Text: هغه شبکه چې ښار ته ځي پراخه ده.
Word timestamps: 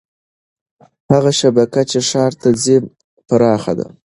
هغه 1.11 1.31
شبکه 1.39 1.81
چې 1.89 1.99
ښار 2.09 2.31
ته 2.41 2.49
ځي 2.63 2.77
پراخه 3.27 3.73
ده. 3.79 3.87